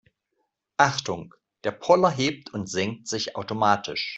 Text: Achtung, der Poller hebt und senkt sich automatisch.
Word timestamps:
Achtung, 0.79 1.35
der 1.63 1.73
Poller 1.73 2.09
hebt 2.09 2.51
und 2.55 2.67
senkt 2.67 3.07
sich 3.07 3.35
automatisch. 3.35 4.09